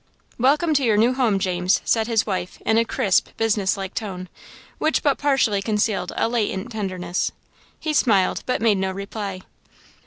[0.39, 4.29] "Welcome to your new home, James," said his wife, in a crisp, businesslike tone,
[4.79, 7.31] which but partially concealed a latent tenderness.
[7.79, 9.41] He smiled, but made no reply.